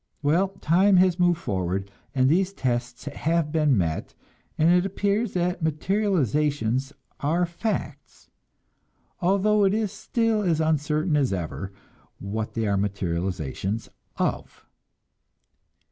Well, 0.23 0.47
time 0.61 0.97
has 0.97 1.19
moved 1.19 1.37
forward, 1.37 1.91
and 2.15 2.27
these 2.27 2.53
tests 2.53 3.05
have 3.05 3.51
been 3.51 3.77
met, 3.77 4.15
and 4.57 4.71
it 4.71 4.83
appears 4.83 5.33
that 5.33 5.61
"materializations" 5.61 6.91
are 7.19 7.45
facts 7.45 8.31
although 9.21 9.63
it 9.63 9.75
is 9.75 9.91
still 9.91 10.41
as 10.41 10.59
uncertain 10.59 11.15
as 11.15 11.31
ever 11.31 11.71
what 12.17 12.55
they 12.55 12.65
are 12.65 12.77
materializations 12.77 13.89
of. 14.17 14.65